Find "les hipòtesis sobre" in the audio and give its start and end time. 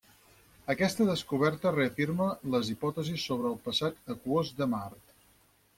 2.57-3.53